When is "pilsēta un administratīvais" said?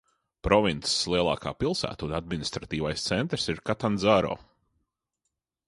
1.63-3.05